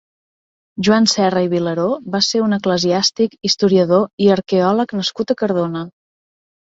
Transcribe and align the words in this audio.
Joan 0.87 1.03
Serra 1.11 1.43
i 1.47 1.49
Vilaró 1.51 1.85
va 2.15 2.21
ser 2.29 2.41
un 2.45 2.57
eclesiàstic, 2.59 3.35
historiador 3.51 4.09
i 4.25 4.31
arqueòleg 4.37 4.97
nascut 5.01 5.35
a 5.35 5.41
Cardona. 5.43 5.85